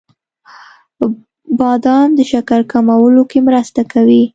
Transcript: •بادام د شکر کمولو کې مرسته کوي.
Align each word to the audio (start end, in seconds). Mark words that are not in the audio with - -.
•بادام 1.57 2.07
د 2.15 2.19
شکر 2.31 2.59
کمولو 2.71 3.23
کې 3.31 3.39
مرسته 3.47 3.81
کوي. 3.93 4.23